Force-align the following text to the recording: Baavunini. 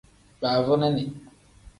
Baavunini. 0.41 1.03